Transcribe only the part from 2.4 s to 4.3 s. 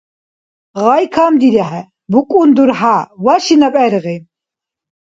дурхӀя, ваши наб гӀергъи.